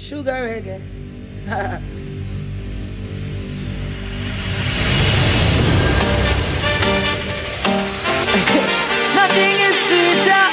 [0.00, 0.80] Sugar reggae.
[9.14, 10.44] Nothing is sweeter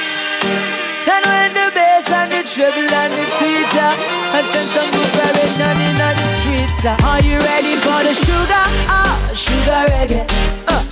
[1.08, 3.92] than when the bass and the treble and the tweeter
[4.36, 6.84] and send some good vibration in the streets.
[7.06, 8.66] Are you ready for the sugar?
[8.92, 10.28] Ah, sugar reggae.
[10.68, 10.84] Uh.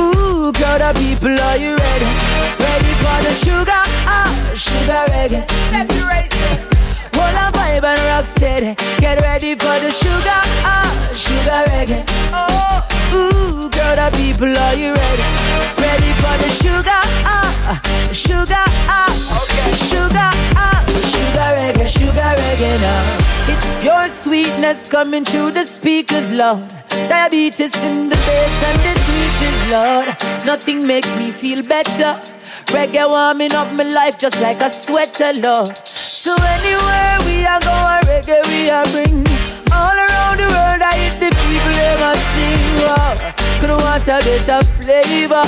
[0.00, 2.08] Ooh, crowd of people, are you ready?
[2.56, 3.84] Ready for the sugar?
[4.08, 5.44] Ah, sugar reggae.
[5.70, 6.77] Let me raise it.
[7.88, 8.74] Hold on, vibe and rock steady.
[9.00, 12.04] Get ready for the sugar, ah, sugar reggae.
[12.32, 15.26] Oh, ooh, crowd of people, are you ready?
[15.80, 17.80] Ready for the sugar, ah,
[18.12, 19.08] sugar, ah,
[19.40, 19.72] okay.
[19.90, 23.52] sugar, ah, sugar reggae, sugar reggae now.
[23.52, 26.62] It's pure sweetness coming through the speakers, Lord.
[27.08, 30.08] Diabetes in the bass and the tweet is Lord.
[30.44, 32.20] Nothing makes me feel better.
[32.66, 35.76] Reggae warming up my life just like a sweater, Lord.
[35.76, 37.07] So anywhere
[37.48, 39.26] we are going, reggae we are bring.
[39.72, 42.64] All around the world, I hit the people they must sing.
[42.84, 43.32] Wow.
[43.60, 45.44] Could want a better flavor.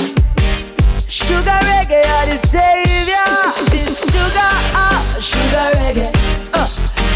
[1.07, 3.29] Sugar reggae are the savior.
[3.69, 6.09] This sugar, ah, sugar reggae.
[6.53, 6.67] Uh.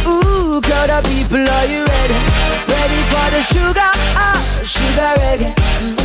[0.06, 2.20] Ooh, crowd of people, are you ready?
[2.70, 5.50] Ready for the sugar, ah, sugar reggae.
[5.82, 5.98] Mm.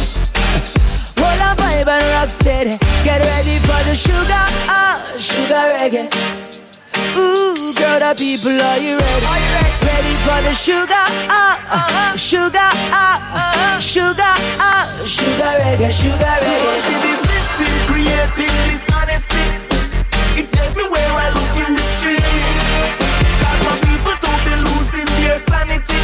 [1.20, 2.78] Roll on vibe and rock steady.
[3.04, 6.08] Get ready for the sugar, ah, sugar reggae.
[7.16, 9.26] Ooh, crowd of people, are you ready?
[9.26, 9.70] Are you ready?
[9.82, 12.16] Ready for the sugar, ah, uh-huh.
[12.16, 13.80] sugar, ah, uh-huh.
[13.80, 16.78] sugar, ah, sugar reggae, sugar reggae.
[16.86, 19.44] See the system creating this honesty.
[20.38, 22.22] It's everywhere I look in the street.
[23.42, 26.02] Cause my people don't be losing their sanity.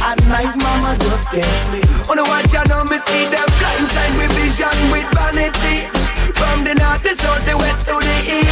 [0.00, 1.86] At night, mama just can't sleep.
[2.08, 5.90] On the watch, I know me see them blindside with vision with vanity.
[6.38, 8.45] From the north, the south, the west to the east.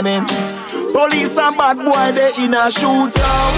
[0.00, 3.54] Police and bad boy they in a shootout.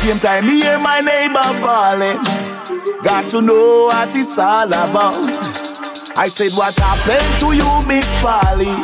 [0.00, 2.18] Same time me hear my neighbor calling.
[3.04, 5.14] Got to know what it's all about.
[6.16, 8.82] I said, What happened to you, Miss Polly?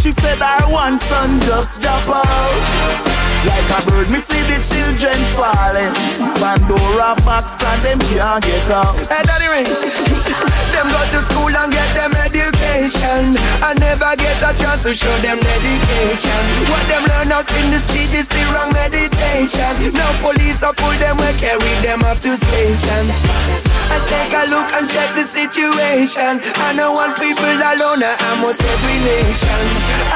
[0.00, 3.11] She said, Our one son just drop out.
[3.42, 5.90] Like a bird, me see the children falling.
[6.38, 8.94] Pandora box and them can't get out.
[9.10, 9.82] Hey, Daddy Rings,
[10.74, 13.34] them go to school and get them education.
[13.58, 16.42] I never get a chance to show them dedication.
[16.70, 19.90] What them learn out in the street is the wrong meditation.
[19.90, 23.71] Now police are pull them and carry them off to station.
[23.92, 26.40] I take a look and check the situation.
[26.64, 29.60] I don't want people alone, I almost every nation.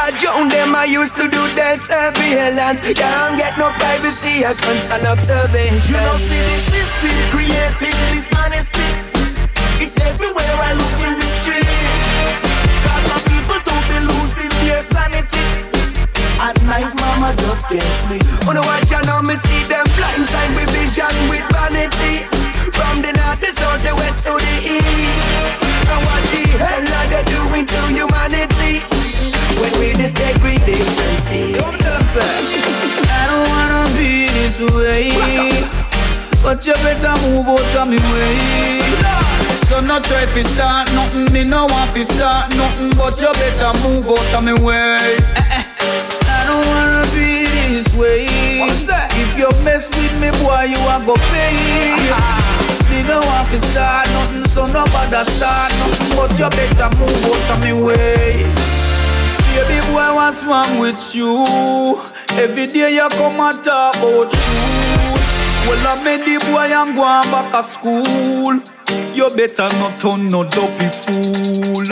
[0.00, 2.80] I join them, I used to do their surveillance.
[2.80, 5.92] Can't get no privacy, I constant observation.
[5.92, 8.88] You don't see the system creating this honesty.
[9.76, 11.68] It's everywhere I look in the street.
[12.80, 15.44] Cause my people don't be losing their sanity.
[16.40, 18.24] At night, mama just can't sleep.
[18.48, 22.35] On oh, the watch, I know me see them blindside with vision with vanity.
[22.76, 25.42] From the north, the south, the west to the east.
[25.88, 28.84] And what the hell are they doing to humanity?
[29.60, 31.56] When we this degradation see.
[31.56, 35.10] I don't wanna be this way.
[36.42, 38.80] But you better move out of me way.
[39.66, 43.72] So no try to start nothing, me no want to start nothing, but you better
[43.82, 45.16] move out of me way.
[45.36, 48.26] I don't wanna be this way.
[49.18, 52.45] If you mess with me, boy, you are go pay.
[53.06, 57.60] No want to start nothing, so nobody start nothing, but you better move out of
[57.62, 58.42] me way.
[59.54, 61.44] Baby boy, what's wrong with you?
[62.32, 64.96] Every day you come and talk about you.
[65.68, 68.60] Well, I made the boy and go back to school.
[69.14, 71.86] You better not turn no dopey fool.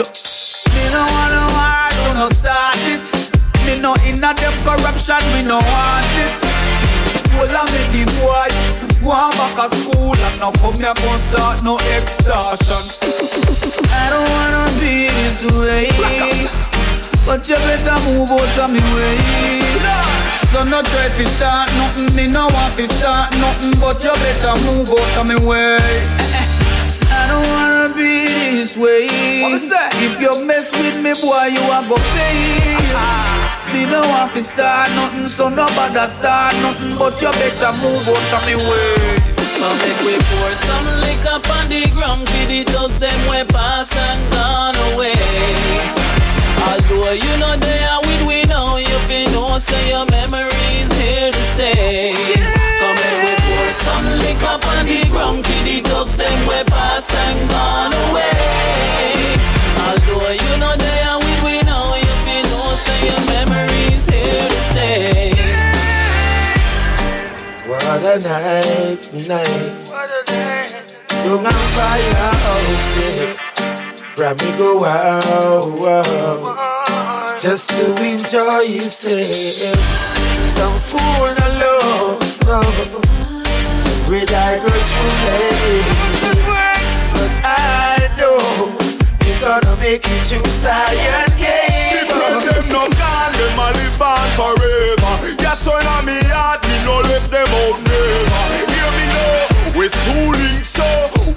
[0.75, 3.07] Me no wanna war, so no start it.
[3.65, 6.37] Me no inna them corruption, me no want it.
[7.33, 11.17] Well, I made the boy go on back to school and now come here gon'
[11.29, 12.81] start no extortion.
[13.93, 15.93] I don't wanna be this way.
[17.25, 19.61] But you better move out of me way.
[20.51, 24.55] So no try to start nothing, me no want to start nothing, but you better
[24.65, 25.77] move out of me way.
[27.17, 29.05] I don't wanna be this way.
[30.05, 33.34] If you mess with me, boy, you are go pay.
[33.73, 38.33] Me no want to start nothing, so nobody start nothing, but you better move out
[38.37, 39.35] of me way.
[39.59, 43.89] Now make we pour some liquor on the ground for the thugs them way pass
[43.97, 45.15] and gone away.
[46.67, 51.31] Although you know they are with we now, you feel know say your memories here
[51.31, 52.04] to stay.
[68.05, 69.71] A night tonight.
[69.89, 70.95] What a night.
[71.25, 73.35] Young and say.
[74.15, 76.05] Grab me go wow.
[77.41, 79.79] Just to enjoy yourself.
[80.47, 82.61] Some fool no love, no.
[83.77, 85.11] Some eye girls from
[87.13, 88.37] But I know
[89.25, 91.44] you're gonna make it to Zion
[99.85, 100.85] we soon so.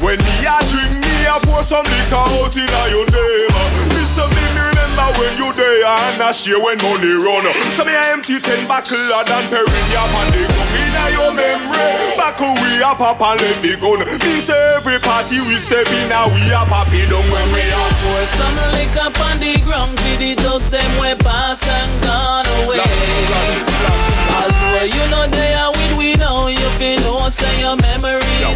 [0.00, 3.52] When me a drink, me a pour some liquor out in a your name.
[3.92, 7.44] Listen me, me remember when you there and I share when money run.
[7.76, 8.96] So me a empty ten buckle
[9.28, 12.16] Dom Perignon and they come in a your memory.
[12.16, 14.00] Back we a pop and let me gun.
[14.24, 18.24] Means every party we step in a we a poppy down when we a pour
[18.32, 22.80] some liquor on the ground for the thugs them we pass and gone away.
[22.80, 24.08] It, it, it.
[24.40, 27.76] Although you know they are we know you feel no say your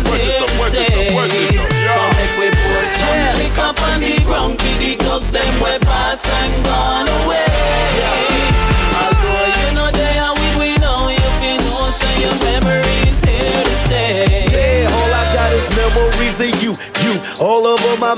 [0.07, 1.09] wet it here to stay.
[1.09, 5.31] up, wet it up, make we pour some liquor on the ground for the thugs
[5.33, 7.12] them we pass and gone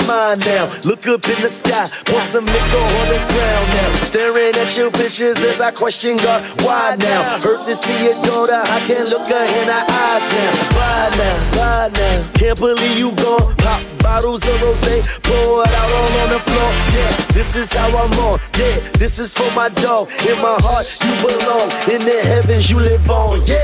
[0.06, 0.70] mind now.
[0.84, 3.90] Look up in the sky, pour some liquor on the ground now.
[4.04, 7.40] Staring at your pictures as I question God, why now?
[7.40, 10.52] Hurt to see your daughter, I can't look her in her eyes now.
[10.76, 12.32] Why now, why now?
[12.34, 13.54] Can't believe you gone.
[13.56, 16.70] Pop bottles of rosé, pour it out all on the floor.
[16.94, 18.38] Yeah, this is how I'm on.
[18.58, 20.10] Yeah, this is for my dog.
[20.28, 21.70] In my heart, you belong.
[21.90, 23.40] In the heavens, you live on.
[23.46, 23.58] Yeah.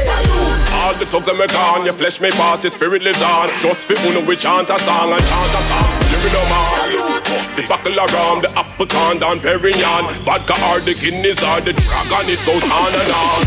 [0.80, 3.48] All the thugs that me gone, your flesh may pass, your spirit lives on.
[3.60, 6.09] Just for uno we chant a song and chant a song.
[6.20, 7.56] It man.
[7.56, 10.04] The buckle around the apple Dom Perignon.
[10.24, 13.40] Vodka or the Guinness or the dragon, it goes on and on.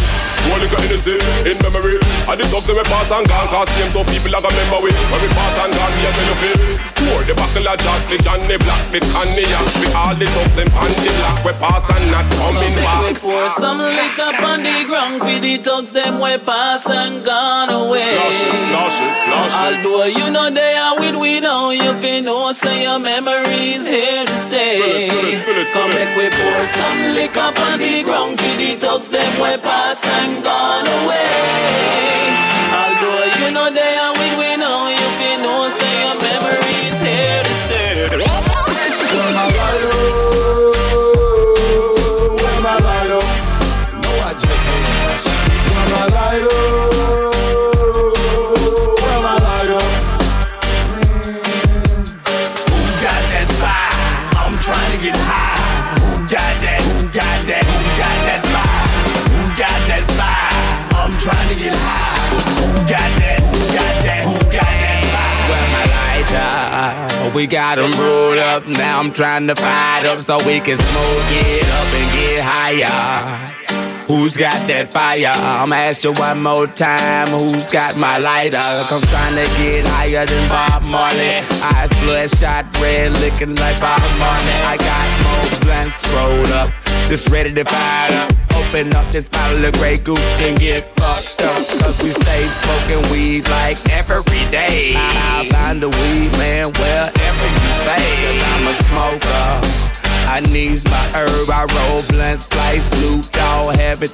[0.49, 2.01] One little Hennessy in memory.
[2.27, 4.81] And the thugs that we pass and gone, cause same so people are gonna remember
[4.83, 4.91] we.
[4.91, 6.92] When we pass and gone, we are gonna feel.
[7.23, 9.63] Pour the buckle of Jack, the Johnny Black, the cognac.
[9.79, 11.39] We all the thugs in panty black.
[11.47, 15.93] We pass and not coming We pour some liquor on the ground for the thugs
[15.93, 18.19] them we pass and gone away.
[18.19, 19.85] Splash it, splash it, splash it.
[19.87, 24.25] Although you know they are with we know you feel no say your memories here
[24.27, 24.83] to stay.
[24.83, 28.35] Spill it, spill it, spill it, Come make we pour some liquor on the ground
[28.35, 32.19] for the thugs them we pass and gone away.
[32.75, 36.59] Although you know they are with we know you feel no say your memories here
[36.59, 36.72] to stay.
[39.33, 40.22] My light
[67.33, 68.67] We got 'em rolled up.
[68.67, 73.53] Now I'm trying to fire up so we can smoke it up and get higher.
[74.07, 75.33] Who's got that fire?
[75.33, 77.29] I'ma ask you one more time.
[77.29, 78.57] Who's got my lighter?
[78.57, 81.41] I'm trying to get higher than Bob Marley.
[81.73, 84.57] Eyes bloodshot red, looking like Bob Marley.
[84.73, 86.69] I got more blunts rolled up,
[87.09, 88.31] just ready to fire up.
[88.55, 90.95] Open up this bottle of Grey Goose and get
[91.41, 91.55] up.
[91.81, 94.93] Cause we stay smoking weed like every day.
[94.95, 98.05] I find the weed, man, wherever you stay.
[98.23, 99.83] Cause I'm a smoker.
[100.33, 101.49] I need my herb.
[101.49, 104.11] I roll blunts like Snoop Dogg, have it.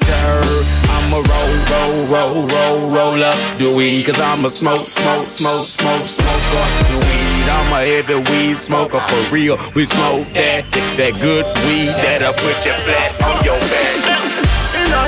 [0.89, 4.05] I'ma roll, roll, roll, roll, roll up the weed.
[4.05, 7.45] Cause I'm a smoke, smoke, smoke, smoke, smoke up the weed.
[7.49, 9.57] I'm a heavy weed smoker for real.
[9.75, 14.08] We smoke that, that good weed that'll put you flat on your back.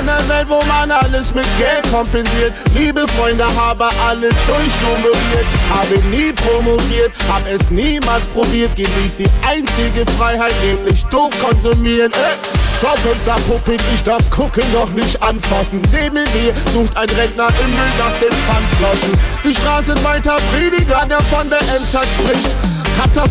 [0.02, 2.52] In einer Welt, wo man alles mit Geld kompensiert.
[2.76, 5.46] Liebe Freunde, habe alles durchnummeriert.
[5.70, 8.74] Habe nie promoviert, hab es niemals probiert.
[8.74, 12.10] Genieß die einzige Freiheit, nämlich doof konsumieren.
[12.12, 12.80] Äh.
[12.80, 15.80] Schaufenster puppig, ich darf gucken, doch nicht anfassen.
[15.92, 19.20] Neben mir sucht ein Rentner im Müll nach den Pfandflaschen.
[19.44, 22.81] Die Straßen weiter Prediger, der von der Endzeit spricht.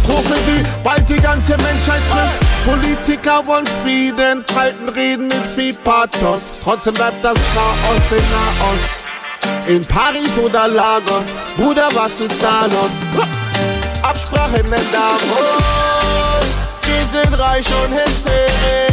[0.02, 2.66] Katastrophe, die bald die ganze Menschheit trifft.
[2.66, 6.60] Politiker wollen Frieden, halten Reden mit viel Pathos.
[6.64, 9.68] Trotzdem bleibt das Chaos in Nahost.
[9.68, 11.26] In Paris oder Lagos,
[11.58, 13.26] Bruder, was ist da los?
[14.04, 16.46] Absprachen in Davos,
[16.84, 18.91] die sind reich und hysterisch.